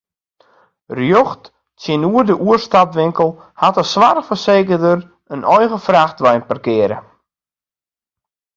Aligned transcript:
Rjocht 0.99 1.43
tsjinoer 1.79 2.25
de 2.29 2.35
oerstapwinkel 2.47 3.29
hat 3.61 3.77
de 3.77 3.83
soarchfersekerder 3.93 4.99
in 5.35 5.41
eigen 5.55 5.81
frachtwein 5.87 6.43
parkearre. 6.49 6.97